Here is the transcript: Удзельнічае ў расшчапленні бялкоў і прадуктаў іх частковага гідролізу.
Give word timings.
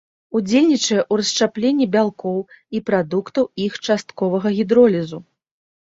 Удзельнічае 0.37 0.97
ў 1.01 1.13
расшчапленні 1.21 1.85
бялкоў 1.97 2.39
і 2.79 2.83
прадуктаў 2.91 3.45
іх 3.69 3.73
частковага 3.85 4.47
гідролізу. 4.61 5.27